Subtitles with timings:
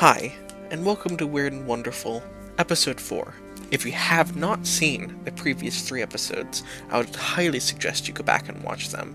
[0.00, 0.32] Hi,
[0.70, 2.22] and welcome to Weird and Wonderful,
[2.56, 3.34] Episode 4.
[3.70, 8.24] If you have not seen the previous three episodes, I would highly suggest you go
[8.24, 9.14] back and watch them.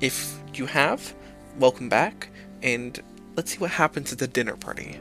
[0.00, 1.16] If you have,
[1.58, 2.28] welcome back,
[2.62, 3.02] and
[3.34, 5.00] let's see what happens at the dinner party.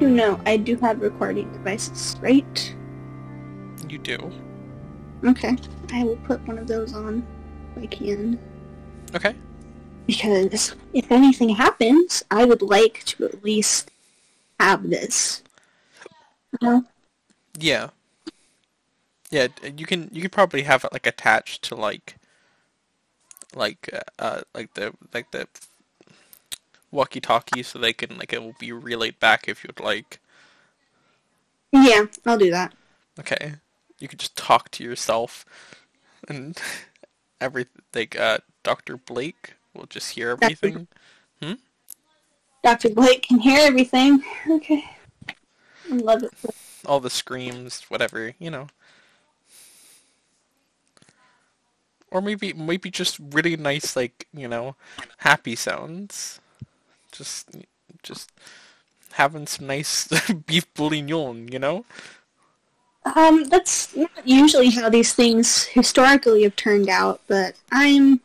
[0.00, 2.74] You know, I do have recording devices, right?
[3.88, 4.32] You do.
[5.24, 5.56] Okay.
[5.92, 7.24] I will put one of those on
[7.76, 8.40] if I can.
[9.14, 9.36] Okay.
[10.06, 13.90] Because if anything happens, I would like to at least
[14.60, 15.42] have this.
[16.52, 16.84] You know?
[17.58, 17.90] Yeah.
[19.30, 22.16] Yeah, you can you can probably have it like attached to like
[23.54, 25.48] like uh, uh like the like the
[26.92, 30.20] walkie-talkie so they can like it will be relayed back if you'd like.
[31.72, 32.74] Yeah, I'll do that.
[33.18, 33.54] Okay.
[33.98, 35.44] You can just talk to yourself
[36.28, 36.60] and
[37.40, 37.82] everything.
[37.92, 38.96] like uh Dr.
[38.96, 40.86] Blake will just hear everything.
[41.42, 41.54] Hmm?
[42.62, 42.90] Dr.
[42.90, 44.22] Blake can hear everything.
[44.50, 44.84] Okay.
[45.90, 46.32] I love it.
[46.86, 48.68] All the screams, whatever, you know.
[52.10, 54.76] Or maybe maybe just really nice like, you know,
[55.18, 56.40] happy sounds.
[57.12, 57.50] Just
[58.02, 58.30] just
[59.12, 60.08] having some nice
[60.46, 61.84] beef bourguignon, you know?
[63.14, 68.20] Um, that's not usually how these things historically have turned out, but I'm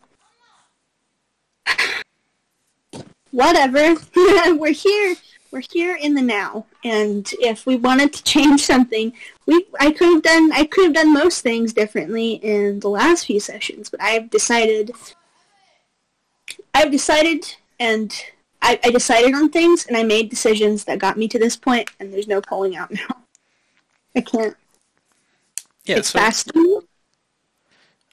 [3.32, 3.96] whatever.
[4.56, 5.16] we're here.
[5.52, 9.12] We're here in the now, and if we wanted to change something,
[9.48, 13.26] we I could have done I could have done most things differently in the last
[13.26, 14.92] few sessions, but I've decided.
[16.76, 18.14] I've decided, and
[18.62, 21.90] I, I decided on things, and I made decisions that got me to this point,
[22.00, 23.18] and there's no pulling out now.
[24.16, 24.56] I can't.
[25.86, 26.52] Yeah, it's so fast.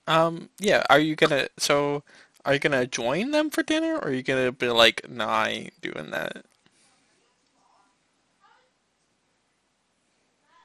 [0.07, 2.03] um yeah, are you gonna so
[2.47, 5.49] are you gonna join them for dinner or are you gonna be like, nah, I
[5.49, 6.45] ain't doing that?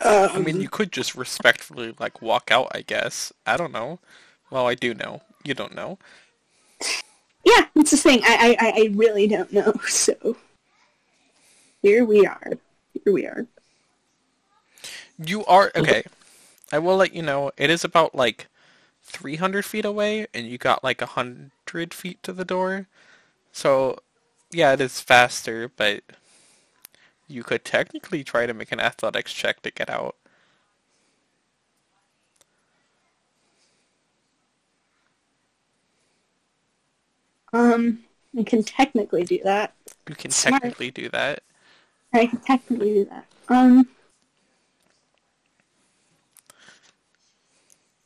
[0.04, 0.62] I mean, um.
[0.62, 3.34] you could just respectfully like walk out, I guess.
[3.46, 4.00] I don't know.
[4.50, 5.22] Well, I do know.
[5.44, 5.98] You don't know.
[7.44, 8.22] Yeah, it's the thing.
[8.24, 9.74] I, I, I really don't know.
[9.88, 10.38] So
[11.82, 12.54] here we are.
[13.04, 13.48] Here we are.
[15.18, 16.04] You are okay.
[16.72, 17.52] I will let you know.
[17.58, 18.48] It is about like
[19.04, 21.02] 300 feet away, and you got like
[21.74, 22.88] 100 feet to the door.
[23.52, 24.00] So,
[24.52, 26.04] yeah, it is faster, but
[27.28, 30.16] you could technically try to make an athletics check to get out.
[37.54, 38.00] Um,
[38.38, 39.74] I can technically do that.
[40.08, 40.62] You can Smart.
[40.62, 41.44] technically do that.
[42.14, 43.26] I can technically do that.
[43.50, 43.88] Um,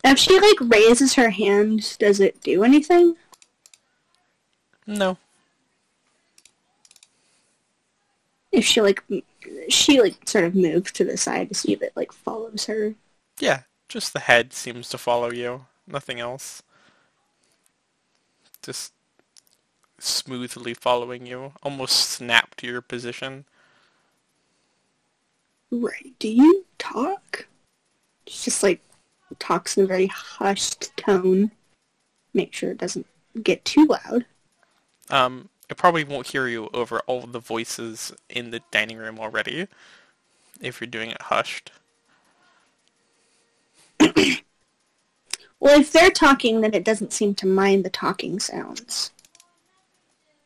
[0.04, 3.16] if she like raises her hand, does it do anything?
[4.88, 5.18] No.
[8.52, 9.04] If she like,
[9.70, 12.96] she like sort of moves to the side to see if it like follows her.
[13.40, 15.66] Yeah, just the head seems to follow you.
[15.88, 16.64] Nothing else.
[18.62, 18.94] Just
[20.00, 21.54] smoothly following you.
[21.64, 23.46] Almost snap to your position.
[25.72, 26.14] Right.
[26.20, 27.48] Do you talk?
[28.28, 28.82] She just like
[29.40, 31.52] talks in a very hushed tone.
[32.34, 33.06] Make sure it doesn't
[33.44, 34.26] get too loud.
[35.10, 39.68] Um, it probably won't hear you over all the voices in the dining room already.
[40.62, 41.72] If you're doing it hushed.
[45.60, 49.12] Well, if they're talking, then it doesn't seem to mind the talking sounds.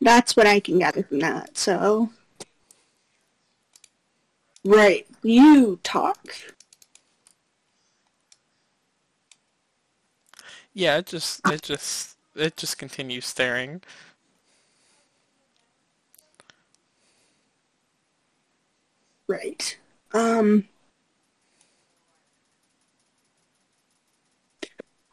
[0.00, 2.10] That's what I can gather from that, so.
[4.64, 5.06] Right.
[5.22, 6.34] You talk?
[10.72, 13.82] Yeah, it just it just it just continues staring.
[19.30, 19.78] Right.
[20.12, 20.66] Um.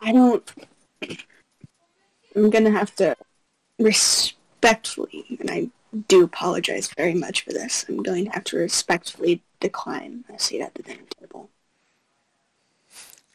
[0.01, 0.51] I don't.
[2.35, 3.15] I'm gonna have to
[3.77, 5.69] respectfully, and I
[6.07, 7.85] do apologize very much for this.
[7.87, 11.49] I'm going to have to respectfully decline a seat at the dinner table.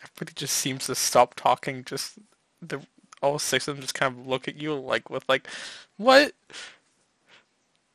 [0.03, 1.85] Everybody just seems to stop talking.
[1.85, 2.19] Just
[2.61, 2.81] the
[3.23, 5.47] all six of them just kind of look at you like with like,
[5.97, 6.33] what?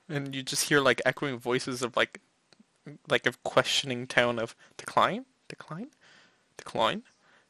[0.07, 2.22] And you just hear like echoing voices of like,
[3.10, 5.89] like a questioning tone of decline, decline,
[6.57, 7.04] decline,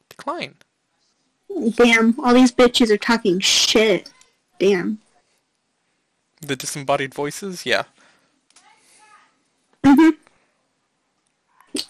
[0.08, 0.54] decline.
[1.70, 4.10] Damn, all these bitches are talking shit.
[4.58, 4.98] Damn.
[6.40, 7.84] The disembodied voices, yeah.
[9.84, 10.10] hmm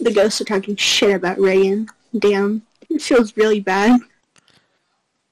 [0.01, 1.89] The ghosts are talking shit about Reagan.
[2.19, 2.63] Damn.
[2.89, 4.01] It feels really bad.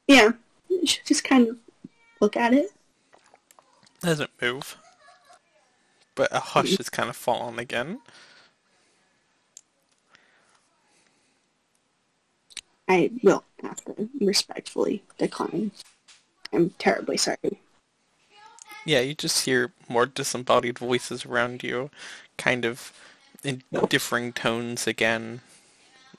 [0.06, 0.32] Yeah.
[0.68, 1.56] You should just kind of
[2.20, 2.70] look at it.
[4.00, 4.76] Doesn't move.
[6.16, 8.00] But a hush has kind of fallen again.
[12.88, 15.70] I will have to respectfully decline.
[16.52, 17.60] I'm terribly sorry.
[18.84, 21.90] Yeah, you just hear more disembodied voices around you,
[22.38, 22.92] kind of
[23.42, 25.40] in differing tones again.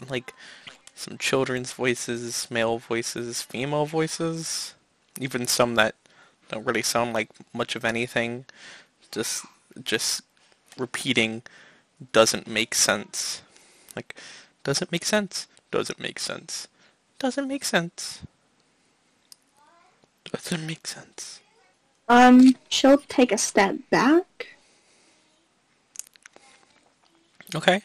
[0.09, 0.33] Like
[0.93, 4.73] some children's voices, male voices, female voices,
[5.19, 5.95] even some that
[6.49, 8.45] don't really sound like much of anything.
[9.11, 9.45] Just
[9.83, 10.21] just
[10.77, 11.41] repeating
[12.11, 13.41] doesn't make sense.
[13.95, 14.15] Like
[14.63, 15.47] doesn't make sense.
[15.71, 16.67] Doesn't make sense.
[17.19, 18.21] Doesn't make sense.
[20.31, 21.39] Doesn't make sense.
[22.09, 24.47] Um, she'll take a step back.
[27.55, 27.81] Okay.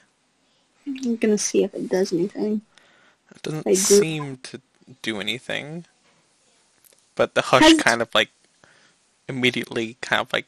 [0.86, 2.62] I'm gonna see if it does anything.
[3.34, 4.60] It doesn't do- seem to
[5.02, 5.86] do anything.
[7.14, 8.30] But the hush Has- kind of like
[9.28, 10.46] immediately kind of like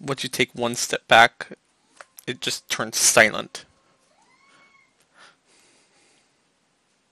[0.00, 1.52] once you take one step back,
[2.26, 3.64] it just turns silent.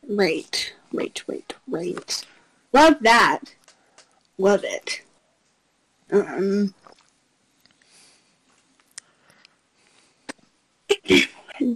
[0.09, 2.27] Right, right, right, right.
[2.73, 3.41] Love that.
[4.39, 5.03] Love it.
[6.13, 6.75] Um.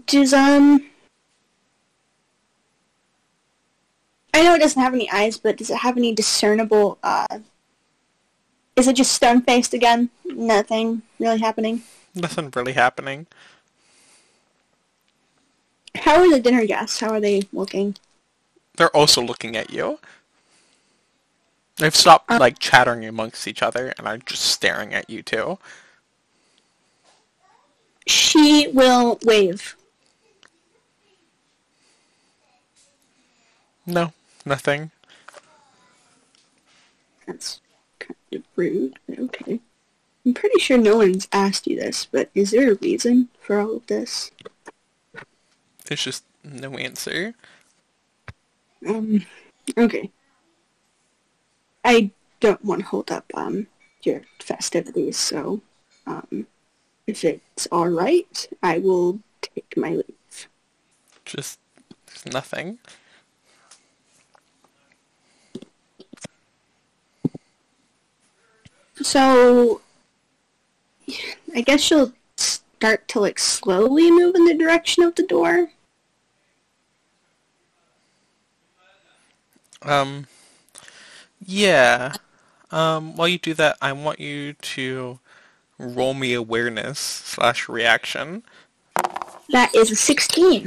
[0.06, 0.86] Does um.
[4.32, 6.98] I know it doesn't have any eyes, but does it have any discernible?
[7.02, 7.40] uh...
[8.80, 10.08] Is it just stone faced again?
[10.24, 11.82] Nothing really happening.
[12.14, 13.26] Nothing really happening.
[15.94, 16.98] How are the dinner guests?
[16.98, 17.96] How are they looking?
[18.76, 19.98] They're also looking at you.
[21.76, 25.58] They've stopped Uh, like chattering amongst each other and are just staring at you too.
[28.06, 29.76] She will wave.
[33.84, 34.14] No,
[34.46, 34.90] nothing.
[37.26, 37.59] That's
[38.56, 39.60] rude, okay.
[40.24, 43.76] I'm pretty sure no one's asked you this, but is there a reason for all
[43.76, 44.30] of this?
[45.86, 47.34] There's just no answer.
[48.86, 49.24] Um,
[49.76, 50.10] okay.
[51.84, 52.10] I
[52.40, 53.66] don't want to hold up um
[54.02, 55.60] your festivities, so
[56.06, 56.46] um,
[57.06, 60.48] if it's all right, I will take my leave.
[61.24, 61.58] Just
[62.32, 62.78] nothing.
[69.02, 69.80] So,
[71.54, 75.70] I guess she'll start to like slowly move in the direction of the door.
[79.82, 80.26] Um,
[81.44, 82.14] yeah.
[82.70, 85.18] Um, while you do that, I want you to
[85.78, 88.42] roll me awareness slash reaction.
[89.48, 90.66] That is a 16.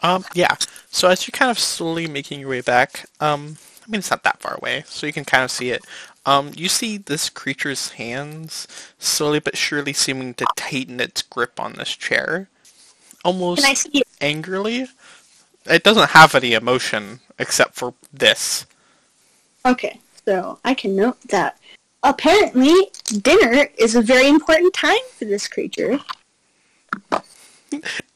[0.00, 0.56] Um, yeah.
[0.90, 3.56] So as you're kind of slowly making your way back, um,
[3.86, 5.84] I mean it's not that far away, so you can kind of see it.
[6.30, 8.68] Um, you see this creature's hands
[9.00, 12.48] slowly but surely seeming to tighten its grip on this chair,
[13.24, 14.86] almost Can I see angrily.
[15.66, 18.64] It doesn't have any emotion except for this.
[19.66, 21.58] Okay, so I can note that
[22.04, 22.76] apparently
[23.22, 25.98] dinner is a very important time for this creature.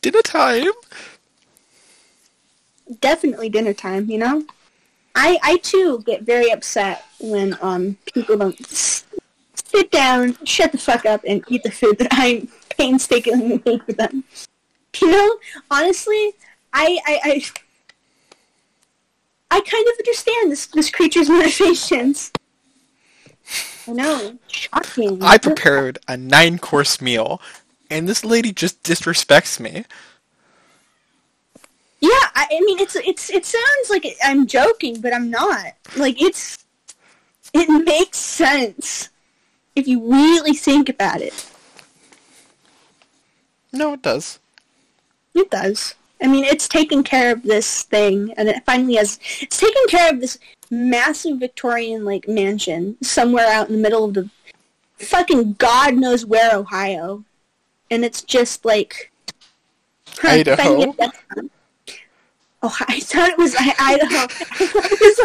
[0.03, 0.71] Dinner time.
[3.01, 4.45] Definitely dinner time, you know?
[5.15, 11.07] I, I too get very upset when um people don't sit down, shut the fuck
[11.07, 14.25] up, and eat the food that I painstakingly made for them.
[15.01, 15.37] You know,
[15.71, 16.33] honestly,
[16.73, 17.45] I I, I
[19.51, 22.33] I kind of understand this this creature's motivations.
[23.87, 25.23] I know, shocking.
[25.23, 27.41] I prepared a nine course meal,
[27.91, 29.85] and this lady just disrespects me.
[32.05, 35.73] Yeah, I, I mean, it's it's it sounds like I'm joking, but I'm not.
[35.97, 36.67] Like it's
[37.55, 39.09] it makes sense
[39.75, 41.51] if you really think about it.
[43.73, 44.39] No, it does.
[45.35, 45.95] It does.
[46.23, 49.19] I mean, it's taking care of this thing, and it finally has.
[49.41, 50.39] It's taking care of this
[50.71, 54.29] massive Victorian like mansion somewhere out in the middle of the
[54.99, 57.25] fucking god knows where Ohio,
[57.91, 59.11] and it's just like
[60.23, 60.95] Idaho?
[62.69, 63.31] Finally it gets done.
[63.31, 64.17] Oh, I thought it was I- Idaho.
[64.25, 65.19] I thought it was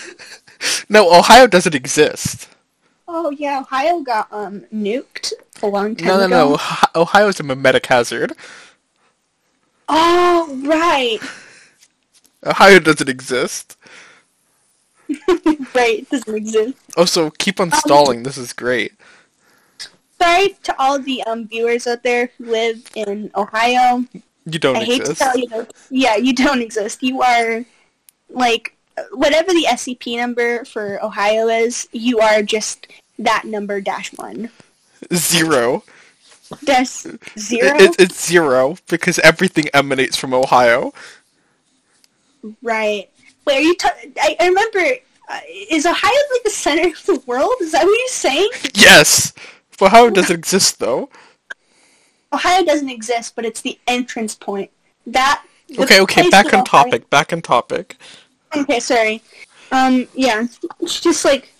[0.00, 0.84] Ohio.
[0.88, 2.48] No, Ohio doesn't exist.
[3.08, 6.16] oh yeah, Ohio got um nuked a long time ago.
[6.18, 6.48] No, no, ago.
[6.48, 6.54] no.
[6.54, 8.32] Ohio- Ohio's a memetic hazard.
[9.88, 11.18] Oh right,
[12.46, 13.76] Ohio doesn't exist.
[15.74, 16.00] right.
[16.00, 16.74] It doesn't exist.
[16.96, 18.22] Also, keep on stalling.
[18.22, 18.92] This is great.
[20.20, 24.04] Sorry to all the um viewers out there who live in Ohio.
[24.46, 25.20] You don't I hate exist.
[25.20, 27.02] to tell you, yeah, you don't exist.
[27.02, 27.64] You are
[28.30, 28.76] like
[29.12, 31.88] whatever the SCP number for Ohio is.
[31.92, 32.86] You are just
[33.18, 34.50] that number dash one.
[35.14, 35.84] Zero.
[36.62, 37.06] That's
[37.38, 37.76] zero.
[37.76, 40.92] It, it's zero because everything emanates from Ohio.
[42.62, 43.08] Right.
[43.46, 43.76] Wait, are you?
[43.76, 44.80] Ta- I, I remember.
[45.28, 45.38] Uh,
[45.70, 47.54] is Ohio like the center of the world?
[47.60, 48.50] Is that what you're saying?
[48.74, 49.32] Yes.
[49.80, 51.08] Ohio doesn't exist though.
[52.32, 54.70] Ohio doesn't exist, but it's the entrance point.
[55.06, 55.44] That.
[55.78, 57.96] Okay, okay, back on Ohio- topic, back on topic.
[58.56, 59.22] Okay, sorry.
[59.72, 60.46] Um, yeah,
[60.86, 61.52] she just like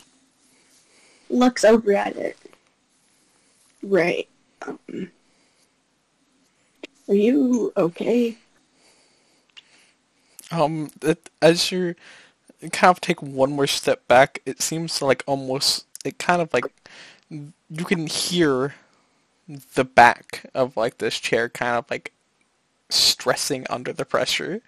[1.29, 2.37] looks over at it.
[3.83, 4.29] Right.
[4.63, 5.11] Um,
[7.09, 8.37] are you okay?
[10.51, 11.95] Um, it, as you
[12.73, 16.65] kind of take one more step back, it seems like almost, it kind of like,
[17.31, 18.75] you can hear
[19.75, 22.13] the back of like this chair kind of like
[22.89, 24.61] stressing under the pressure.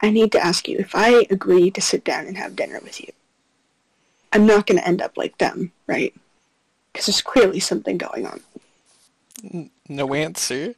[0.00, 3.00] I need to ask you if I agree to sit down and have dinner with
[3.00, 3.12] you.
[4.32, 6.14] I'm not going to end up like them, right?
[6.92, 9.70] Because there's clearly something going on.
[9.88, 10.74] No answer.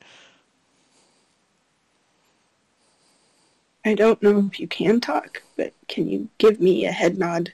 [3.84, 7.52] I don't know if you can talk, but can you give me a head nod?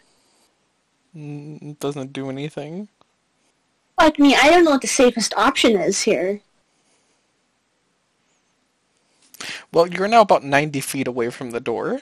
[1.15, 2.89] It doesn't do anything.
[3.99, 6.41] Like me, I don't know what the safest option is here.
[9.73, 12.01] Well, you're now about 90 feet away from the door.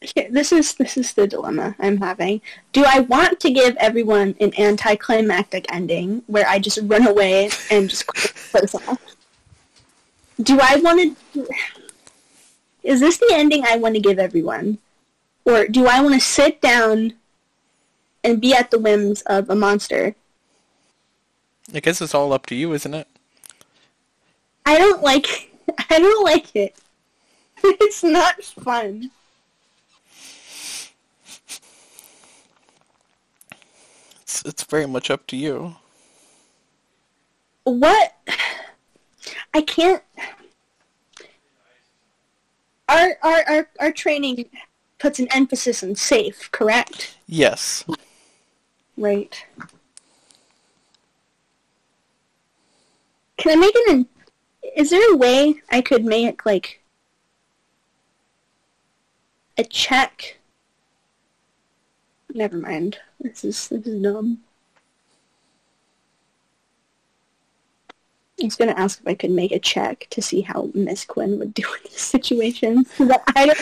[0.00, 2.40] Here, this is this is the dilemma I'm having.
[2.72, 7.90] Do I want to give everyone an anticlimactic ending where I just run away and
[7.90, 8.98] just close off?
[10.42, 11.48] Do I want to?
[12.82, 14.78] Is this the ending I want to give everyone,
[15.44, 17.12] or do I want to sit down
[18.24, 20.14] and be at the whims of a monster?
[21.72, 23.06] I guess it's all up to you, isn't it?
[24.66, 25.52] I don't like.
[25.90, 26.76] I don't like it.
[27.62, 29.10] It's not fun.
[34.22, 35.76] It's, it's very much up to you.
[37.64, 38.16] what
[39.54, 40.02] I can't
[42.88, 44.46] our our our, our training
[44.98, 47.16] puts an emphasis on safe, correct?
[47.26, 47.84] Yes.
[48.96, 49.44] Right.
[53.40, 54.06] Can I make an
[54.76, 56.82] is there a way I could make like
[59.56, 60.38] a check?
[62.34, 62.98] Never mind.
[63.18, 64.40] This is this is dumb.
[68.40, 71.38] I was gonna ask if I could make a check to see how Miss Quinn
[71.38, 73.54] would do in this situation, but I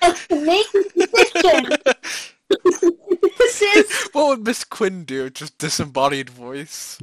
[0.00, 1.76] don't make a decision.
[2.64, 5.28] this is What would Miss Quinn do?
[5.28, 7.00] Just disembodied voice.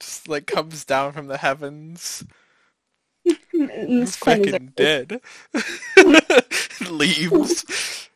[0.00, 2.24] Just like comes down from the heavens.
[3.52, 5.20] Miss Quinn is Fucking dead.
[6.90, 8.08] Leaves.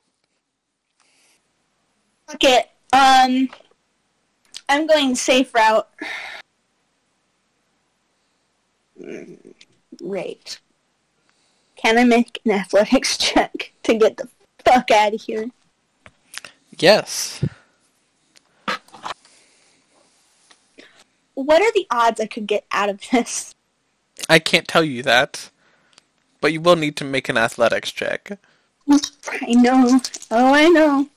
[2.35, 3.49] Okay, um,
[4.69, 5.89] I'm going safe route.
[10.01, 10.59] Right.
[11.77, 14.29] Can I make an athletics check to get the
[14.65, 15.51] fuck out of here?
[16.79, 17.45] Yes.
[21.35, 23.55] What are the odds I could get out of this?
[24.29, 25.51] I can't tell you that.
[26.41, 28.39] But you will need to make an athletics check.
[28.89, 30.01] I know.
[30.31, 31.09] Oh, I know.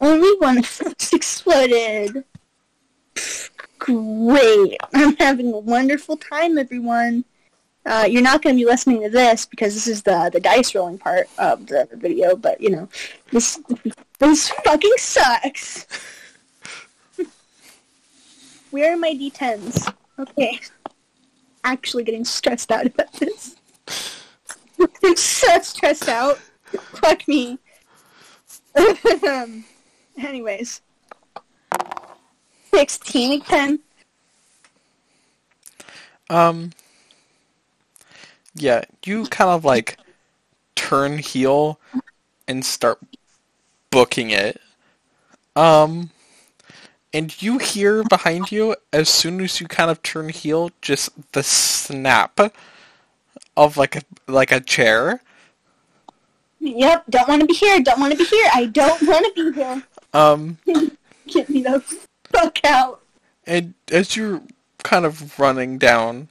[0.00, 2.24] Only one of us exploded.
[3.78, 4.76] Great.
[4.92, 7.24] I'm having a wonderful time, everyone.
[7.86, 10.74] Uh, you're not going to be listening to this because this is the the dice
[10.74, 12.88] rolling part of the video, but you know,
[13.30, 13.60] this
[14.18, 15.86] this fucking sucks.
[18.70, 19.92] Where are my d10s?
[20.18, 20.60] Okay.
[21.62, 23.56] Actually getting stressed out about this.
[25.02, 26.38] I'm so stressed out.
[27.00, 27.58] Fuck me.
[30.16, 30.80] Anyways.
[32.72, 33.78] 16 again.
[36.30, 36.70] Um.
[38.54, 39.98] Yeah, you kind of like
[40.76, 41.78] turn heel
[42.46, 42.98] and start
[43.90, 44.60] booking it.
[45.56, 46.10] Um.
[47.12, 51.44] And you hear behind you, as soon as you kind of turn heel, just the
[51.44, 52.40] snap
[53.56, 55.20] of like a like a chair.
[56.60, 59.52] Yep, don't want to be here, don't want to be here, I don't want to
[59.52, 59.82] be here.
[60.12, 60.58] Um,
[61.28, 61.80] Get me the
[62.32, 63.00] fuck out.
[63.46, 64.40] and as you're
[64.82, 66.28] kind of running down,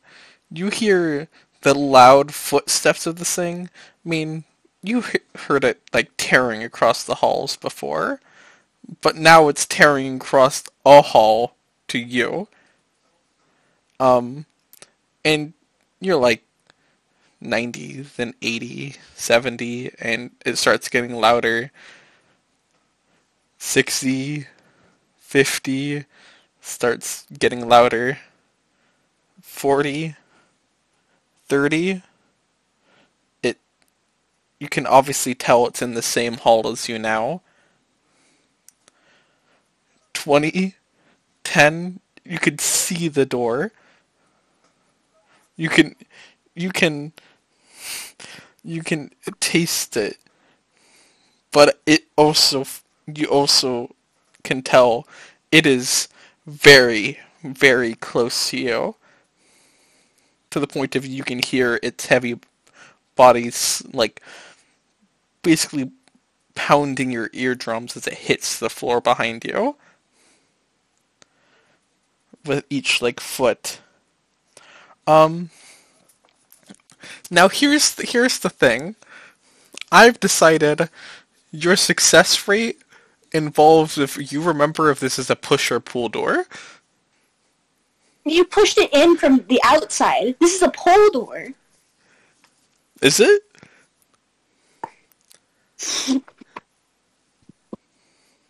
[0.51, 1.27] you hear
[1.63, 3.69] the loud footsteps of the thing.
[4.05, 4.43] I mean,
[4.81, 5.03] you
[5.35, 8.19] heard it like tearing across the halls before,
[9.01, 11.55] but now it's tearing across a hall
[11.87, 12.47] to you.
[13.99, 14.45] Um,
[15.23, 15.53] and
[16.01, 16.43] you're like
[17.39, 21.71] 90, then 80, 70, and it starts getting louder.
[23.57, 24.47] 60,
[25.19, 26.05] 50,
[26.59, 28.19] starts getting louder.
[29.41, 30.15] 40,
[31.47, 32.01] 30.
[33.41, 33.57] It
[34.59, 37.41] you can obviously tell it's in the same hall as you now.
[40.13, 40.75] 20,
[41.43, 43.71] 10, you could see the door.
[45.55, 45.95] You can
[46.55, 47.13] you can
[48.63, 50.17] you can taste it.
[51.51, 52.65] But it also
[53.05, 53.93] you also
[54.43, 55.07] can tell
[55.51, 56.07] it is
[56.45, 58.95] very very close to you
[60.53, 62.39] to the point of you can hear its heavy
[63.15, 64.21] bodies like
[65.41, 65.91] basically
[66.53, 69.75] pounding your eardrums as it hits the floor behind you
[72.45, 73.79] with each like foot.
[75.07, 75.49] Um
[77.31, 78.95] now here's the, here's the thing.
[79.91, 80.89] I've decided
[81.51, 82.79] your success rate
[83.31, 86.45] involves if you remember if this is a push or pull door
[88.25, 90.35] You pushed it in from the outside.
[90.39, 91.49] This is a pole door.
[93.01, 93.43] is it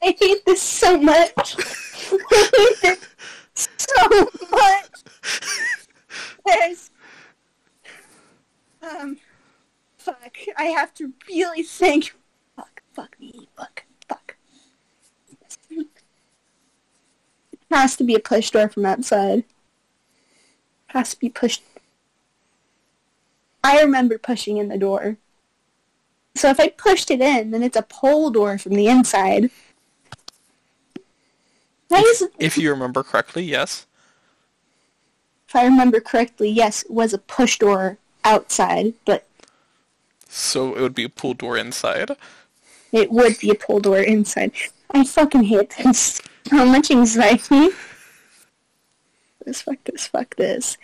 [0.03, 1.55] I hate this so much.
[2.11, 2.49] I
[2.81, 2.99] hate
[3.53, 4.89] this so much.
[6.45, 6.91] There's
[8.81, 9.17] um
[9.97, 10.37] fuck.
[10.57, 12.13] I have to really think
[12.55, 14.35] fuck, fuck me, fuck, fuck.
[15.71, 15.87] It
[17.71, 19.45] has to be a push door from outside.
[20.93, 21.63] Has to be pushed
[23.63, 25.17] I remember pushing in the door.
[26.35, 29.49] So if I pushed it in, then it's a pole door from the inside.
[31.87, 33.85] Why is it, if you remember correctly yes
[35.47, 39.27] if I remember correctly, yes, it was a push door outside, but
[40.27, 42.17] so it would be a pull door inside
[42.93, 44.51] it would be a pull door inside.
[44.91, 46.21] I fucking hate this.
[46.49, 47.69] How much anxiety.
[49.45, 50.77] This, fuck this, fuck this.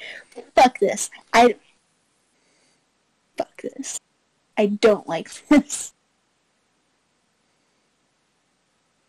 [0.56, 1.10] Fuck this.
[1.34, 1.56] I.
[3.38, 4.00] Fuck this.
[4.58, 5.94] I don't like this.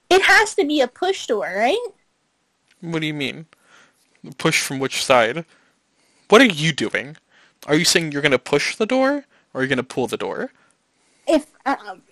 [0.08, 1.88] It has to be a push door, right?
[2.80, 3.46] What do you mean?
[4.38, 5.44] Push from which side?
[6.28, 7.16] What are you doing?
[7.66, 10.52] Are you saying you're gonna push the door, or are you gonna pull the door?
[11.26, 12.02] If um,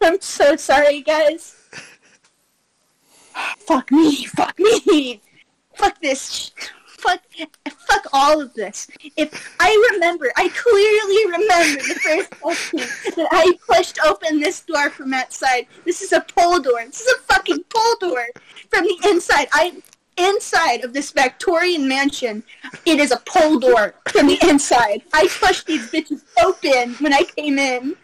[0.00, 1.56] I'm so sorry, guys.
[3.70, 5.20] Fuck me, fuck me,
[5.74, 6.50] fuck this,
[6.88, 7.20] fuck,
[7.68, 8.88] fuck all of this.
[9.16, 12.80] If I remember, I clearly remember the first question
[13.14, 15.68] that I pushed open this door from outside.
[15.84, 16.84] This is a pole door.
[16.84, 18.26] This is a fucking pole door
[18.70, 19.46] from the inside.
[19.52, 19.80] I
[20.16, 22.42] inside of this Victorian mansion.
[22.84, 25.02] It is a pole door from the inside.
[25.12, 27.94] I pushed these bitches open when I came in.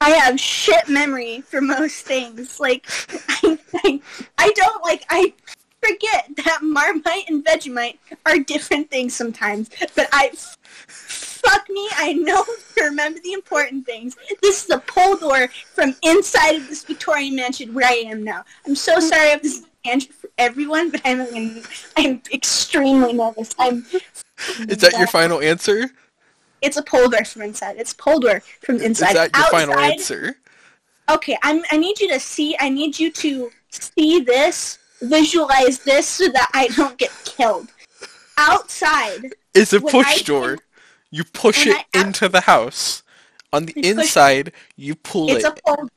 [0.00, 2.58] I have shit memory for most things.
[2.58, 2.86] Like,
[3.28, 4.00] I, I,
[4.38, 5.34] I don't like, I
[5.82, 9.68] forget that Marmite and Vegemite are different things sometimes.
[9.94, 12.44] But I, fuck me, I know
[12.76, 14.16] to remember the important things.
[14.42, 18.44] This is a pull door from inside of this Victorian mansion where I am now.
[18.66, 21.62] I'm so sorry if this is tangent for everyone, but I'm,
[21.96, 23.54] I'm extremely nervous.
[23.58, 23.84] I'm.
[24.60, 25.90] Is that your final answer?
[26.62, 27.76] It's a pull door from inside.
[27.78, 29.08] It's pull door from inside.
[29.10, 30.36] Is that your final Outside- answer?
[31.10, 31.62] Okay, I'm.
[31.70, 32.56] I need you to see.
[32.60, 37.68] I need you to see this, visualize this, so that I don't get killed.
[38.38, 40.48] Outside, It's a push I door.
[40.56, 40.66] came-
[41.10, 43.02] You push it I- into the house.
[43.52, 45.48] On the You push- inside, you pull it's it.
[45.48, 45.88] It's a pull.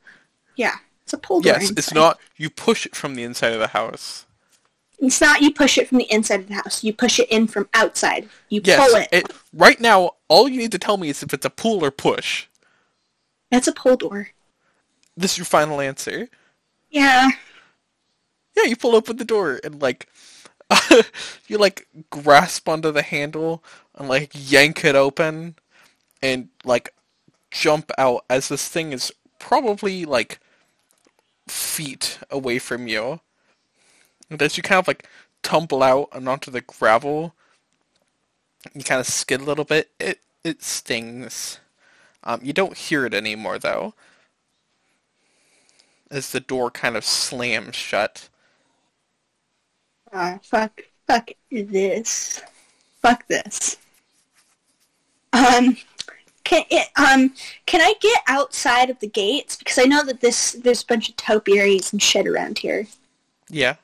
[0.55, 1.53] Yeah, it's a pull door.
[1.53, 2.19] yes, it's not.
[2.35, 4.25] You push it from the inside of the house.
[5.03, 5.41] It's not.
[5.41, 6.81] You push it from the inside of the house.
[6.81, 8.29] You push it in from outside.
[8.47, 8.79] You Yes.
[8.79, 9.25] pull it.
[9.51, 12.47] Right now, all you need to tell me is if it's a pull or push.
[13.51, 14.29] That's a pull door.
[15.17, 16.29] This is your final answer.
[16.89, 17.27] Yeah.
[18.55, 20.07] Yeah, you pull open the door and like
[21.47, 23.61] you like grasp onto the handle
[23.95, 25.55] and like yank it open
[26.21, 26.93] and like
[27.51, 30.39] jump out as this thing is probably like
[31.47, 33.19] feet away from you.
[34.29, 35.07] And as you kind of like
[35.41, 37.35] tumble out and onto the gravel,
[38.73, 39.91] you kind of skid a little bit.
[39.99, 41.59] It it stings.
[42.23, 43.93] Um, you don't hear it anymore though,
[46.09, 48.29] as the door kind of slams shut.
[50.11, 50.81] Ah, fuck.
[51.07, 52.41] Fuck this.
[53.01, 53.77] Fuck this.
[55.33, 55.77] Um.
[56.45, 57.33] Can it, um
[57.65, 61.07] can I get outside of the gates because I know that this there's a bunch
[61.07, 62.85] of topiaries and shit around here.
[63.49, 63.75] Yeah.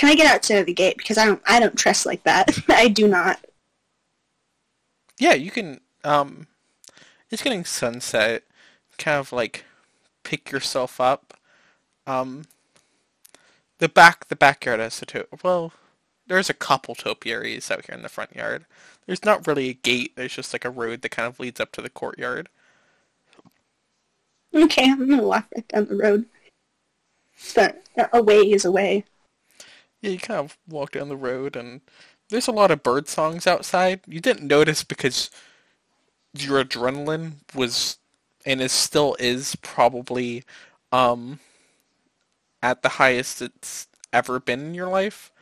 [0.00, 2.58] Can I get outside of the gate because I don't I don't trust like that.
[2.70, 3.38] I do not.
[5.18, 5.82] Yeah, you can.
[6.04, 6.46] Um,
[7.28, 8.44] it's getting sunset.
[8.96, 9.66] kind of like
[10.22, 11.34] pick yourself up.
[12.06, 12.44] Um,
[13.76, 15.74] the back the backyard has a to well,
[16.26, 18.64] there's a couple topiaries out here in the front yard.
[19.04, 20.16] There's not really a gate.
[20.16, 22.48] There's just like a road that kind of leads up to the courtyard.
[24.54, 26.24] Okay, I'm gonna walk right down the road.
[27.54, 27.82] But
[28.14, 29.04] a ways away.
[30.00, 31.80] Yeah, you kind of walk down the road, and
[32.28, 34.00] there's a lot of bird songs outside.
[34.06, 35.30] You didn't notice because
[36.34, 37.98] your adrenaline was,
[38.46, 40.44] and it still is probably,
[40.92, 41.40] um,
[42.62, 45.32] at the highest it's ever been in your life.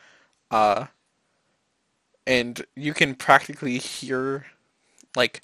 [0.51, 0.87] Uh,
[2.27, 4.47] and you can practically hear,
[5.17, 5.43] like,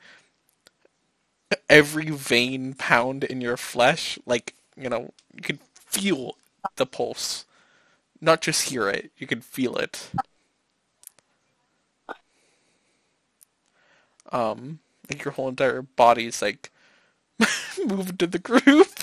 [1.68, 4.18] every vein pound in your flesh.
[4.26, 6.36] Like, you know, you could feel
[6.76, 7.44] the pulse.
[8.24, 10.08] Not just hear it, you can feel it.
[14.32, 14.78] Um,
[15.10, 16.72] like your whole entire body's like
[17.86, 18.94] moving to the groove.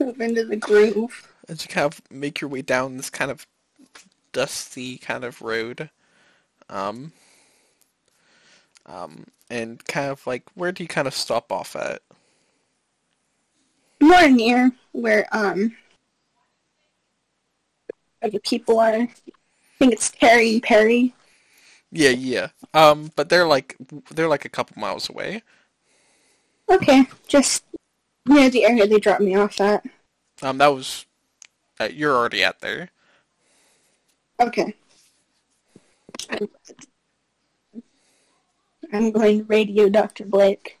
[0.00, 1.32] Move into the groove.
[1.48, 3.46] As you kind of make your way down this kind of
[4.32, 5.90] dusty kind of road.
[6.68, 7.12] Um,
[8.84, 12.02] um, and kind of like, where do you kind of stop off at?
[14.08, 15.76] More near where um
[18.22, 18.94] other people are.
[18.94, 19.08] I
[19.78, 21.14] think it's Terry and Perry.
[21.92, 22.48] Yeah, yeah.
[22.72, 23.76] Um, but they're like
[24.10, 25.42] they're like a couple miles away.
[26.70, 27.64] Okay, just
[28.26, 29.84] near the area they dropped me off at.
[30.40, 31.04] Um, that was
[31.78, 32.90] uh, you're already at there.
[34.40, 34.74] Okay.
[36.30, 36.48] I'm,
[38.90, 40.24] I'm going to radio Dr.
[40.24, 40.77] Blake.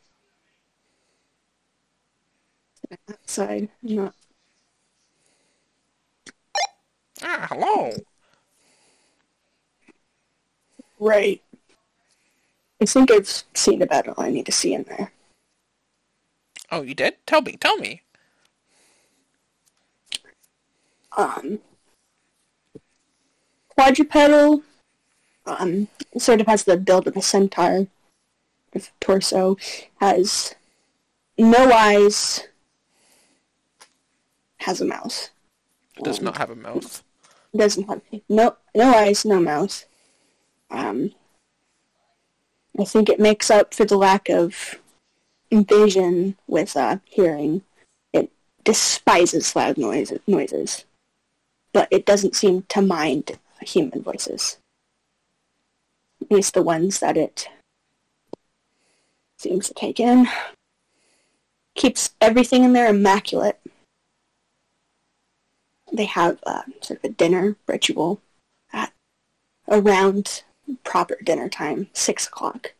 [3.10, 4.14] Outside, not
[7.22, 7.92] Ah, hello.
[11.00, 11.42] right.
[12.80, 15.12] I think I've seen about all I need to see in there.
[16.70, 17.16] Oh, you did?
[17.26, 18.02] Tell me, tell me.
[21.16, 21.58] Um,
[23.76, 24.62] quadrupedal,
[25.46, 27.88] um, sort of has the build of a centaur.
[29.00, 29.56] Torso
[30.00, 30.54] has
[31.36, 32.46] no eyes.
[34.60, 35.30] Has a mouth.
[35.96, 37.02] It does Um, not have a mouth.
[37.56, 39.84] doesn't have no no eyes, no mouth.
[40.70, 41.14] Um,
[42.78, 44.76] I think it makes up for the lack of
[45.50, 47.62] vision with uh, hearing.
[48.12, 48.30] It
[48.64, 50.84] despises loud noise, noises,
[51.72, 54.58] but it doesn't seem to mind human voices.
[56.20, 57.48] At least the ones that it
[59.38, 60.28] seems to take in.
[61.74, 63.58] Keeps everything in there immaculate
[65.92, 68.20] they have uh, sort of a dinner ritual
[68.72, 68.92] at
[69.68, 70.42] around
[70.84, 72.74] proper dinner time, six o'clock.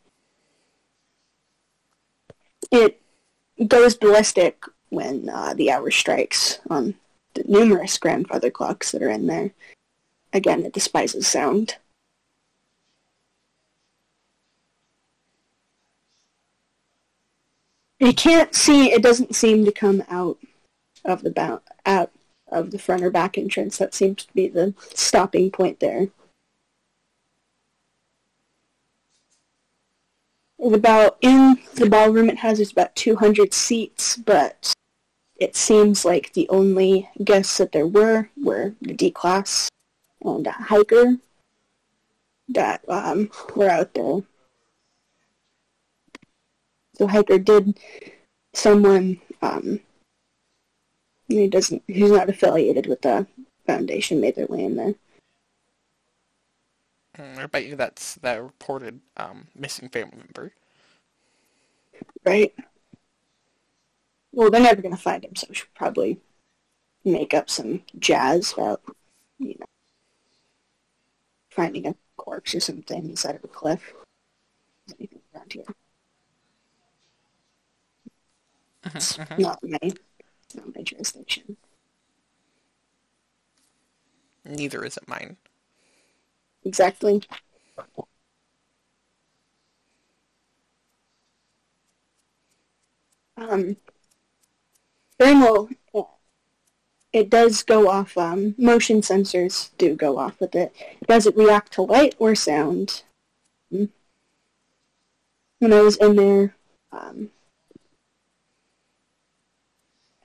[2.71, 3.01] It
[3.67, 6.95] goes ballistic when uh, the hour strikes on
[7.35, 9.53] the numerous grandfather clocks that are in there.
[10.33, 11.77] Again, it despises sound.
[17.99, 18.93] You can't see.
[18.93, 20.39] It doesn't seem to come out
[21.05, 22.13] of the bound out
[22.51, 23.79] of the front or back entrance.
[23.79, 26.09] That seems to be the stopping point there.
[30.61, 34.75] About in the ballroom it has is about 200 seats, but
[35.37, 39.69] it seems like the only guests that there were were the D class
[40.21, 41.17] and a hiker
[42.49, 44.23] that um, were out there.
[46.97, 47.79] So hiker did
[48.53, 49.81] someone um,
[51.29, 51.83] he doesn't.
[51.87, 53.27] He's not affiliated with the
[53.67, 54.21] foundation.
[54.21, 54.95] Made their way in there.
[57.17, 60.53] Mm, I bet you that's that reported um, missing family member.
[62.25, 62.55] Right.
[64.33, 66.21] Well, they're never gonna find him, so we should probably
[67.05, 68.83] make up some jazz about,
[69.39, 69.67] you know,
[71.51, 73.95] finding a corpse or something inside of a cliff.
[74.99, 75.65] Anything around here?
[78.95, 79.93] It's not my,
[80.49, 81.59] it's not my jurisdiction.
[84.47, 85.37] Neither is it mine.
[86.65, 87.23] Exactly.
[93.37, 93.77] Um,
[95.19, 95.69] thermal,
[97.13, 100.73] it does go off, um, motion sensors do go off with it.
[101.07, 103.03] Does it react to light or sound?
[103.71, 103.85] Hmm.
[105.59, 106.55] When I was in there,
[106.91, 107.31] um,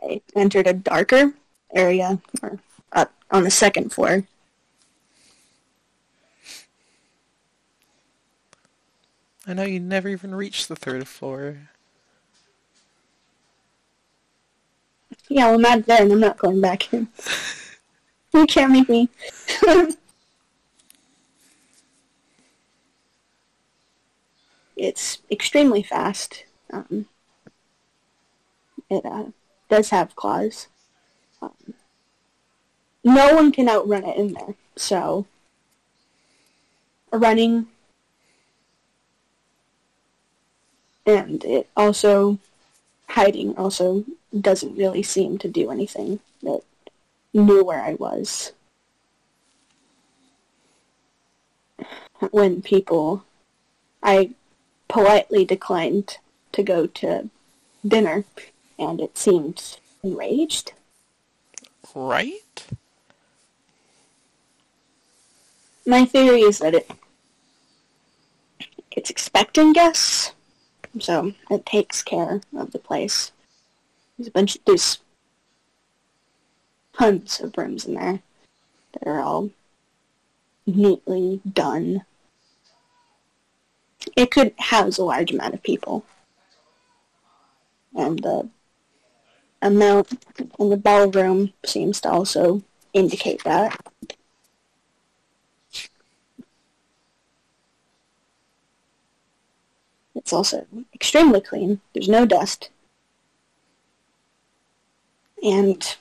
[0.03, 1.33] I entered a darker
[1.73, 2.59] area, or
[2.91, 4.23] up on the second floor.
[9.45, 11.69] I know you never even reached the third floor.
[15.27, 17.07] Yeah, well, not there, and I'm not going back in.
[18.33, 19.09] you can't make me.
[24.77, 26.45] it's extremely fast.
[26.71, 27.07] Um,
[28.89, 29.25] it uh,
[29.69, 30.67] does have claws.
[31.41, 31.73] Um,
[33.04, 35.26] no one can outrun it in there, so
[37.12, 37.67] running
[41.06, 42.39] and it also
[43.10, 44.04] hiding also
[44.39, 46.62] doesn't really seem to do anything that
[47.34, 48.54] knew where I was.
[52.32, 53.26] When people,
[54.02, 54.32] I
[54.88, 56.17] politely declined
[56.54, 57.30] to go to
[57.86, 58.23] dinner,
[58.77, 60.73] and it seemed enraged.
[61.95, 62.67] Right?
[65.86, 66.89] My theory is that it
[68.91, 70.33] it's expecting guests
[70.99, 73.31] so it takes care of the place.
[74.17, 74.55] There's a bunch.
[74.55, 74.99] Of, There's
[76.97, 78.19] tons of rooms in there
[78.93, 79.49] that are all
[80.65, 82.05] neatly done.
[84.15, 86.05] It could house a large amount of people,
[87.95, 88.49] and the
[89.63, 90.12] amount
[90.60, 93.80] in the ballroom seems to also indicate that.
[100.15, 101.82] It's also extremely clean.
[101.93, 102.69] There's no dust.
[105.43, 105.97] And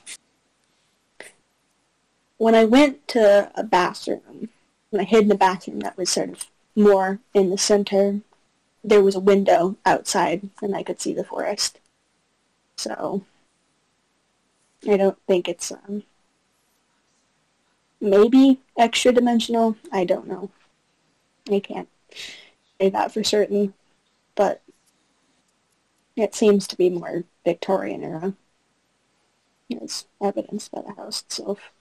[2.37, 4.49] when I went to a bathroom,
[4.89, 6.45] when I hid in a bathroom that was sort of
[6.75, 8.21] more in the center,
[8.83, 11.79] there was a window outside and I could see the forest.
[12.77, 13.25] So
[14.87, 16.03] I don't think it's um,
[18.01, 19.77] maybe extra dimensional.
[19.91, 20.49] I don't know.
[21.51, 21.89] I can't
[22.79, 23.73] say that for certain
[24.35, 24.61] but
[26.15, 28.33] it seems to be more Victorian era,
[29.81, 31.71] as evidenced by the house itself.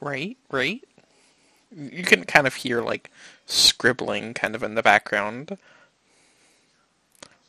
[0.00, 0.82] Right, right.
[1.74, 3.10] You can kind of hear like
[3.46, 5.58] scribbling kind of in the background.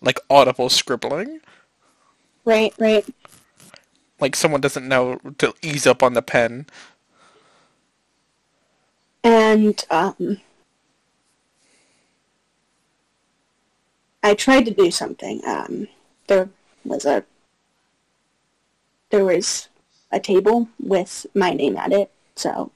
[0.02, 1.42] Like audible scribbling.
[2.46, 3.06] Right, right.
[4.20, 6.66] Like someone doesn't know to ease up on the pen.
[9.24, 10.42] And um
[14.22, 15.42] I tried to do something.
[15.46, 15.88] Um,
[16.28, 16.50] there
[16.84, 17.24] was a
[19.10, 19.70] there was
[20.12, 22.72] a table with my name at it, so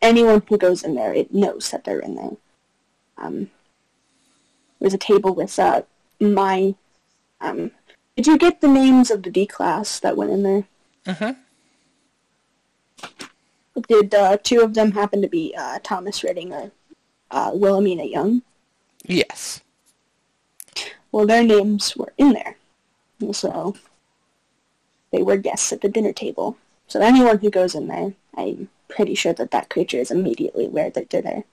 [0.00, 2.36] anyone who goes in there, it knows that they're in there.
[3.16, 3.50] Um,
[4.78, 5.82] there was a table with uh,
[6.20, 6.74] my.
[7.40, 7.72] Um,
[8.16, 10.64] did you get the names of the D class that went in there?
[11.06, 11.34] Uh-huh.
[13.88, 16.70] Did uh, two of them happen to be uh, Thomas Redding or
[17.30, 18.42] uh, Wilhelmina Young?
[19.04, 19.60] Yes.
[21.12, 22.56] Well, their names were in there.
[23.32, 23.74] So
[25.12, 26.56] they were guests at the dinner table.
[26.86, 30.90] So anyone who goes in there, I'm pretty sure that that creature is immediately aware
[30.90, 31.44] that they're there.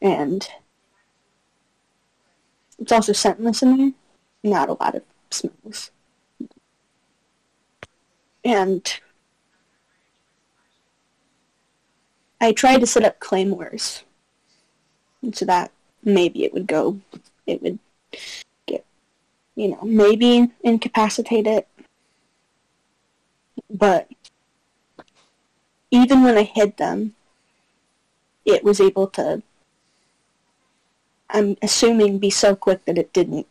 [0.00, 0.48] And
[2.78, 3.92] it's also scentless in there.
[4.42, 5.90] Not a lot of smells.
[8.44, 9.00] And
[12.40, 14.04] I tried to set up claymores
[15.32, 15.70] so that
[16.02, 17.00] maybe it would go,
[17.46, 17.78] it would
[18.66, 18.84] get,
[19.54, 21.66] you know, maybe incapacitate it.
[23.70, 24.10] But
[25.90, 27.14] even when I hid them,
[28.44, 29.42] it was able to,
[31.30, 33.46] I'm assuming, be so quick that it didn't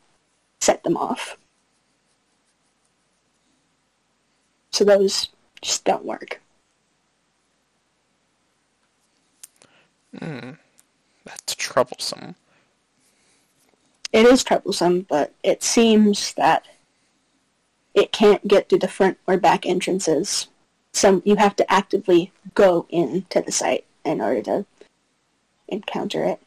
[0.61, 1.35] set them off.
[4.73, 5.29] So those
[5.61, 6.41] just don't work.
[10.19, 10.51] Hmm.
[11.23, 12.35] That's troublesome
[14.13, 16.67] it is troublesome, but it seems that
[17.95, 20.47] it can't get to the front or back entrances.
[20.93, 24.65] So you have to actively go into the site in order to
[25.67, 26.39] encounter it.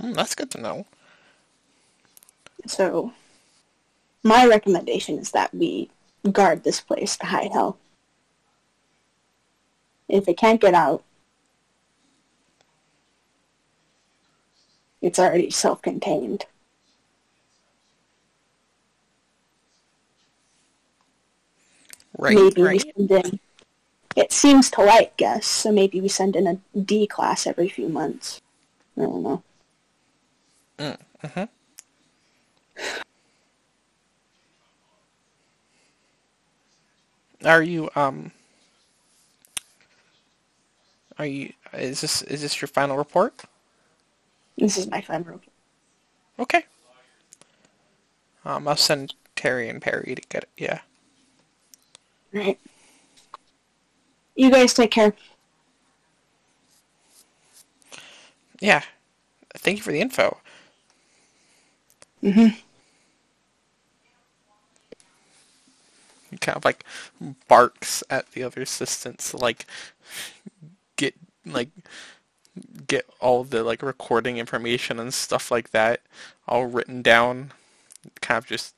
[0.00, 0.86] Mm, that's good to know.
[2.66, 3.12] So,
[4.24, 5.90] my recommendation is that we
[6.32, 7.76] guard this place to hide hell.
[10.08, 11.04] If it can't get out,
[15.02, 16.46] it's already self-contained.
[22.16, 22.84] Right, maybe right.
[22.84, 23.40] we send in.
[24.16, 27.88] It seems to like guests, so maybe we send in a D class every few
[27.88, 28.40] months.
[28.96, 29.42] I don't know.
[30.78, 31.46] Mm, uh-huh.
[37.44, 38.32] Are you um
[41.18, 41.52] Are you?
[41.72, 43.42] Is this is this your final report?
[44.58, 45.42] This is my final report.
[46.38, 46.64] Okay.
[48.44, 50.48] Um, I'll send Terry and Perry to get it.
[50.56, 50.80] Yeah.
[52.32, 52.58] Right.
[54.34, 55.14] You guys take care.
[58.60, 58.82] Yeah.
[59.56, 60.38] Thank you for the info.
[62.22, 62.56] Mhm.
[66.34, 66.84] He kind of like
[67.46, 69.66] barks at the other assistants to like
[70.96, 71.14] get
[71.46, 71.68] like
[72.86, 76.00] get all the like recording information and stuff like that
[76.48, 77.52] all written down.
[78.20, 78.74] Kind of just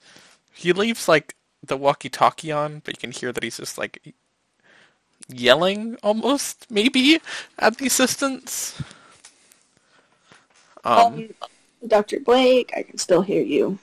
[0.53, 4.14] he leaves like the walkie-talkie on, but you can hear that he's just like
[5.29, 7.21] yelling almost maybe
[7.59, 8.81] at the assistants.
[10.85, 11.29] Um, Um,
[11.87, 12.21] Dr.
[12.21, 13.79] Blake, I can still hear you.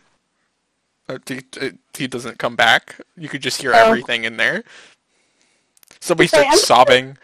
[1.09, 2.99] Uh, he, uh, he doesn't come back.
[3.17, 3.87] You could just hear Oh.
[3.87, 4.63] everything in there.
[5.99, 7.17] Somebody Sorry, starts I'm- sobbing.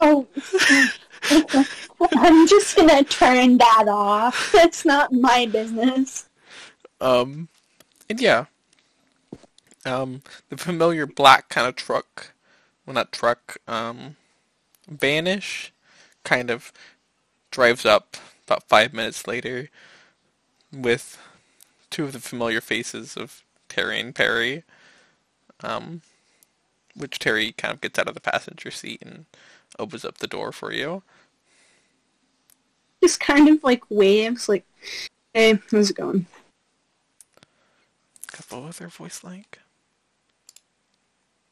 [0.00, 0.26] Oh,
[2.16, 4.50] I'm just gonna turn that off.
[4.52, 6.28] That's not my business.
[7.00, 7.48] Um,
[8.10, 8.46] and yeah,
[9.86, 12.32] um, the familiar black kind of truck,
[12.84, 14.16] well not truck, um,
[14.88, 15.72] vanish,
[16.24, 16.72] kind of
[17.52, 19.68] drives up about five minutes later
[20.72, 21.18] with
[21.92, 24.64] two of the familiar faces of Terry and Perry,
[25.62, 26.00] um,
[26.96, 29.26] which Terry kind of gets out of the passenger seat and
[29.78, 31.02] opens up the door for you.
[33.02, 34.64] Just kind of like waves, like,
[35.34, 36.26] hey, how's it going?
[38.48, 39.60] What was their voice like?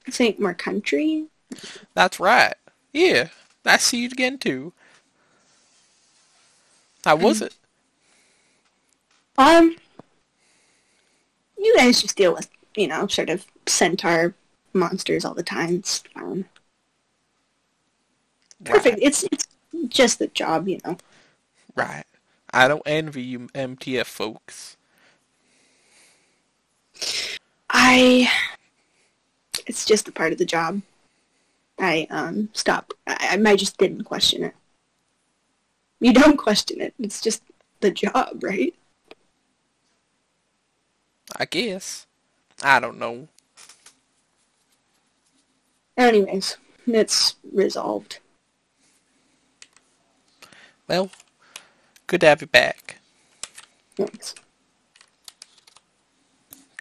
[0.06, 1.26] This ain't more country.
[1.94, 2.54] That's right.
[2.92, 3.28] Yeah,
[3.64, 4.72] I see you again too.
[7.04, 7.54] How was it?
[9.38, 9.76] Um,
[11.60, 14.34] you guys just deal with, you know, sort of centaur
[14.72, 15.76] monsters all the time.
[15.76, 16.46] It's fine.
[18.64, 18.96] Perfect.
[18.96, 19.46] Right, It's it's
[19.88, 20.96] just the job, you know.
[21.74, 22.04] right.
[22.52, 24.76] I don't envy you MTF folks.
[27.70, 28.30] I.
[29.66, 30.82] It's just a part of the job.
[31.78, 32.92] I um stop.
[33.06, 34.54] I, I just didn't question it.
[36.00, 36.94] You don't question it.
[36.98, 37.42] It's just
[37.80, 38.74] the job, right?
[41.36, 42.06] I guess.
[42.62, 43.28] I don't know.
[45.96, 48.18] Anyways, it's resolved.
[50.88, 51.10] Well,
[52.06, 52.96] good to have you back.
[53.96, 54.34] Thanks.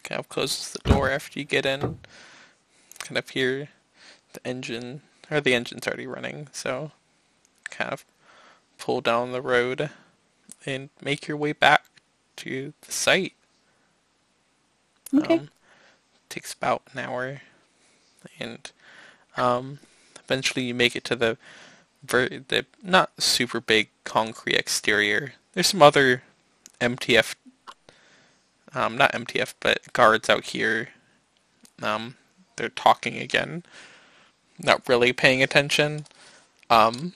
[0.03, 1.99] Kind of closes the door after you get in.
[2.99, 3.69] Kind of hear
[4.33, 6.91] the engine, or the engine's already running, so
[7.69, 8.05] kind of
[8.77, 9.89] pull down the road
[10.65, 11.85] and make your way back
[12.37, 13.33] to the site.
[15.13, 15.39] Okay.
[15.39, 15.49] Um,
[16.29, 17.41] takes about an hour,
[18.39, 18.71] and
[19.37, 19.79] um,
[20.23, 21.37] eventually you make it to the
[22.03, 25.33] ver- the not super big concrete exterior.
[25.53, 26.23] There's some other
[26.79, 27.35] MTF,
[28.73, 30.89] um, not MTF, but guards out here.
[31.81, 32.15] Um,
[32.55, 33.63] they're talking again,
[34.59, 36.05] not really paying attention.
[36.69, 37.13] Um,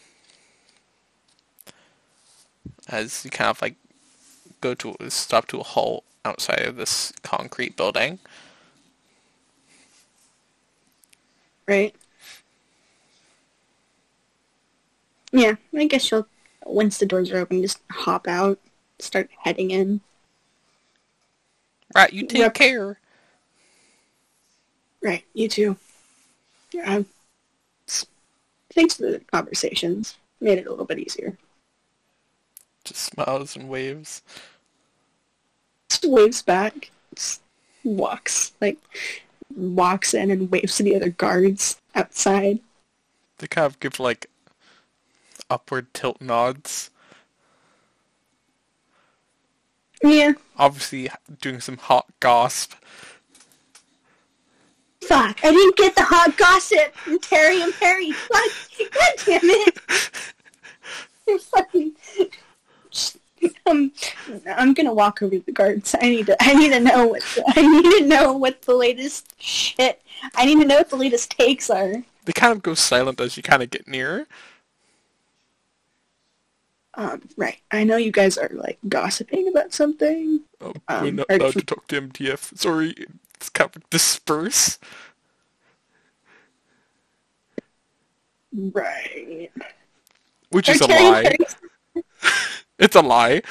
[2.87, 3.75] as you kind of like
[4.61, 8.19] go to stop to a halt outside of this concrete building.
[11.67, 11.95] right.
[15.31, 16.27] Yeah, I guess you'll
[16.65, 18.59] once the doors are open, just hop out,
[18.99, 20.01] start heading in.
[21.95, 22.53] Right, you take Yep.
[22.53, 22.99] care.
[25.01, 25.77] Right, you too.
[26.71, 26.97] Yeah.
[26.97, 27.05] Um,
[27.87, 28.05] s-
[28.73, 30.17] Thanks for the conversations.
[30.41, 31.37] Made it a little bit easier.
[32.85, 34.21] Just smiles and waves.
[35.93, 36.89] Just waves back.
[37.13, 37.41] Just
[37.83, 38.79] walks like
[39.55, 42.59] walks in and waves to the other guards outside.
[43.37, 44.25] They kind of give like
[45.51, 46.89] upward tilt nods.
[50.01, 50.33] Yeah.
[50.57, 52.73] Obviously doing some hot gossip.
[55.03, 55.45] Fuck!
[55.45, 58.13] I didn't get the hot gossip from Terry and Perry.
[58.31, 58.49] God,
[58.91, 59.77] God damn it!
[61.27, 61.91] You're fucking.
[63.65, 63.93] Um,
[64.45, 65.95] I'm gonna walk over to the guards.
[65.99, 66.35] I need to.
[66.41, 67.21] I need to know what.
[67.21, 70.01] The, I need to know what the latest shit.
[70.35, 72.03] I need to know what the latest takes are.
[72.25, 74.27] They kind of go silent as you kind of get nearer.
[76.95, 77.57] Um, right.
[77.71, 80.41] I know you guys are like gossiping about something.
[80.61, 82.57] Oh, Um, we're not allowed to talk to MTF.
[82.57, 82.93] Sorry,
[83.35, 84.77] it's kind of disperse.
[88.53, 89.49] Right.
[90.49, 91.35] Which is a lie.
[92.83, 93.41] It's a lie.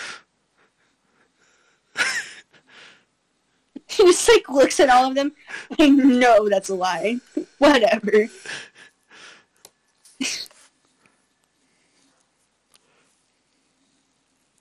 [3.88, 5.32] he just like looks at all of them.
[5.78, 7.18] I know that's a lie.
[7.58, 8.28] Whatever.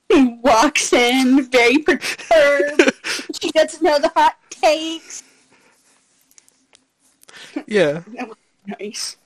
[0.07, 2.93] he walks in very perturbed.
[3.41, 5.24] she doesn't know the hot takes.
[7.67, 8.03] Yeah.
[8.15, 9.17] that would be nice.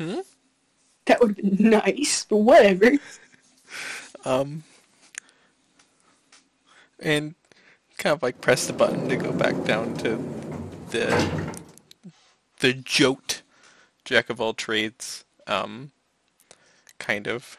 [0.00, 0.18] Hmm?
[1.04, 2.98] That would have been nice, but whatever.
[4.26, 4.64] Um,
[7.00, 7.34] and
[7.98, 10.18] kind of like press the button to go back down to
[10.90, 11.54] the
[12.60, 13.42] the jote
[14.04, 15.90] jack of all trades um
[16.98, 17.56] kind of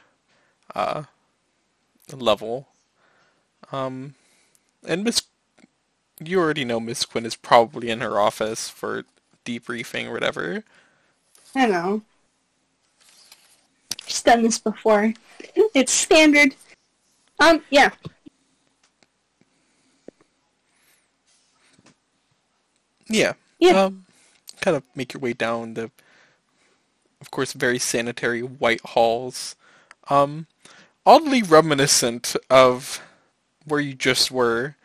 [0.76, 1.04] uh
[2.14, 2.68] level
[3.72, 4.16] um
[4.86, 5.22] and miss
[6.20, 9.04] you already know miss quinn is probably in her office for
[9.46, 10.64] debriefing or whatever
[11.56, 12.04] I know.
[14.08, 15.14] She's done this before.
[15.74, 16.56] It's standard.
[17.40, 17.92] Um, yeah.
[23.08, 23.34] Yeah.
[23.60, 23.84] Yeah.
[23.84, 24.06] Um,
[24.62, 25.92] kind of make your way down the,
[27.20, 29.56] of course, very sanitary white halls.
[30.10, 30.48] Um,
[31.06, 33.02] oddly reminiscent of
[33.66, 34.76] where you just were.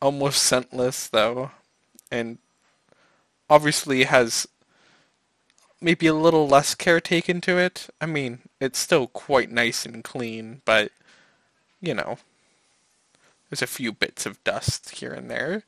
[0.00, 1.50] Almost scentless, though.
[2.10, 2.38] And
[3.50, 4.46] obviously has
[5.82, 7.88] maybe a little less care taken to it.
[8.00, 10.92] I mean, it's still quite nice and clean, but,
[11.80, 12.18] you know,
[13.50, 15.64] there's a few bits of dust here and there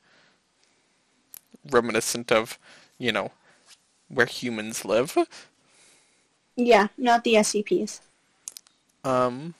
[1.71, 2.57] reminiscent of,
[2.97, 3.31] you know,
[4.09, 5.17] where humans live.
[6.57, 8.01] Yeah, not the SCPs.
[9.03, 9.53] Um,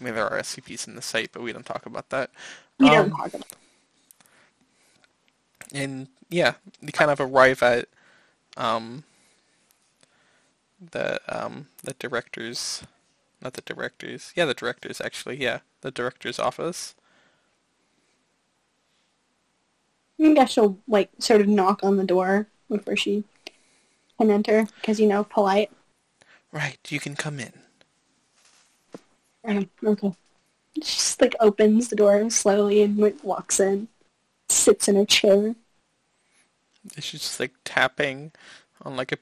[0.00, 2.30] I mean, there are SCPs in the site, but we don't talk about that.
[2.78, 3.46] We Um, don't talk about
[5.72, 7.88] And yeah, you kind of arrive at
[8.56, 9.04] um,
[10.90, 12.82] the um, the director's,
[13.40, 16.94] not the director's, yeah, the director's actually, yeah, the director's office.
[20.20, 23.24] I guess she'll, like, sort of knock on the door before she
[24.18, 25.70] can enter, because, you know, polite.
[26.52, 27.52] Right, you can come in.
[29.44, 30.14] Um, okay.
[30.76, 33.88] She just, like, opens the door slowly and, like, walks in.
[34.48, 35.54] Sits in her chair.
[36.98, 38.32] She's just like tapping
[38.82, 39.18] on like a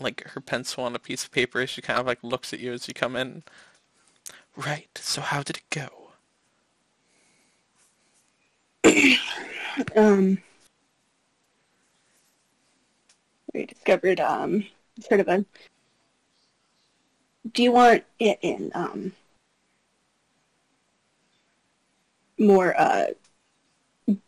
[0.00, 1.60] like her pencil on a piece of paper.
[1.60, 3.42] As she kind of like looks at you as you come in.
[4.56, 4.88] Right.
[4.96, 5.88] So how did it go?
[9.96, 10.38] um,
[13.52, 14.64] we discovered um,
[15.00, 15.44] sort of a.
[17.52, 19.12] Do you want it in um,
[22.38, 23.06] more uh,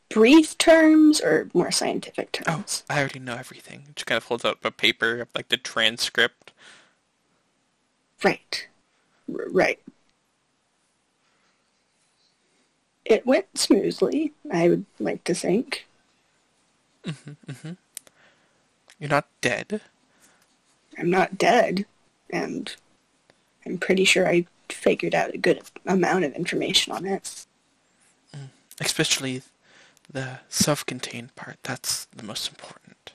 [0.08, 2.84] brief terms or more scientific terms?
[2.88, 2.94] Oh.
[2.94, 3.84] I already know everything.
[3.96, 6.52] She kind of holds out a paper of like the transcript.
[8.22, 8.66] Right,
[9.32, 9.78] R- right.
[13.04, 14.32] It went smoothly.
[14.52, 15.86] I would like to think.
[17.04, 17.76] Mhm, mhm.
[18.98, 19.80] You're not dead.
[20.98, 21.84] I'm not dead,
[22.30, 22.74] and
[23.64, 27.46] I'm pretty sure I figured out a good amount of information on it.
[28.80, 29.42] Especially
[30.10, 31.58] the self-contained part.
[31.62, 33.12] That's the most important.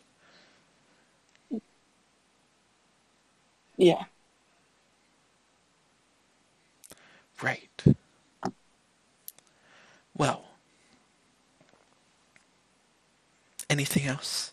[3.77, 4.03] Yeah.
[7.41, 7.83] Right.
[10.15, 10.43] Well.
[13.69, 14.51] Anything else?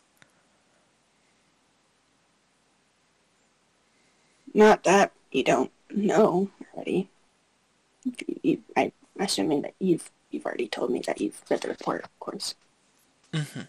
[4.55, 7.11] Not that you don't know already.
[8.43, 12.21] You, I, assuming that you've you've already told me that you've read the report, of
[12.21, 12.55] course.
[13.33, 13.69] Mhm.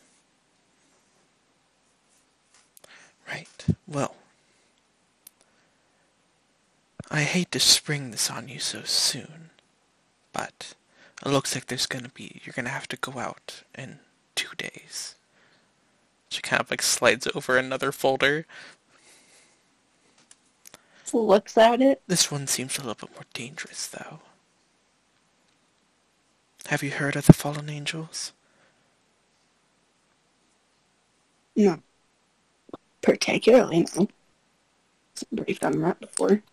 [3.27, 3.65] Right.
[3.87, 4.15] Well.
[7.11, 9.49] I hate to spring this on you so soon,
[10.31, 10.75] but
[11.25, 13.99] it looks like there's gonna be you're gonna have to go out in
[14.35, 15.15] two days.
[16.29, 18.45] She kind of like slides over another folder.
[21.11, 22.03] Looks at it.
[22.07, 24.19] This one seems a little bit more dangerous though.
[26.69, 28.31] Have you heard of the fallen angels?
[31.55, 31.79] No.
[33.01, 34.07] Particularly, no.
[35.31, 36.43] Briefed on that before.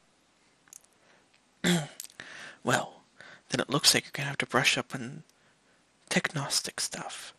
[2.65, 3.03] Well,
[3.51, 5.23] then it looks like you're gonna have to brush up on
[6.11, 7.33] technostic stuff.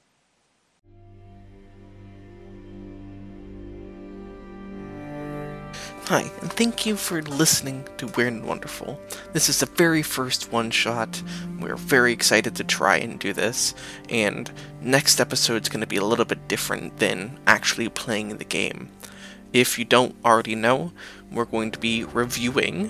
[6.07, 8.97] Hi, and thank you for listening to Weird and Wonderful.
[9.33, 11.21] This is the very first one shot.
[11.59, 13.75] We're very excited to try and do this,
[14.07, 14.49] and
[14.79, 18.89] next episode's going to be a little bit different than actually playing the game.
[19.51, 20.93] If you don't already know,
[21.29, 22.89] we're going to be reviewing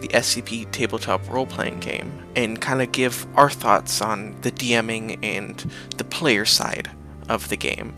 [0.00, 5.20] the SCP tabletop role playing game and kind of give our thoughts on the DMing
[5.22, 6.90] and the player side
[7.28, 7.94] of the game.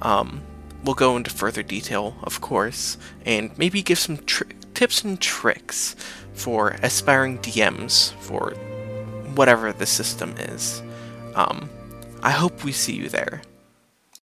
[0.00, 0.40] Um,
[0.86, 5.96] we'll go into further detail, of course, and maybe give some tr- tips and tricks
[6.32, 8.52] for aspiring DMs for
[9.34, 10.82] whatever the system is.
[11.34, 11.68] Um,
[12.22, 13.42] I hope we see you there.